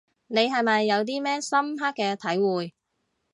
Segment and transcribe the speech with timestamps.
[0.25, 2.73] 你係咪有啲咩深刻嘅體會